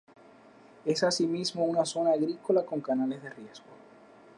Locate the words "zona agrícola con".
1.85-2.81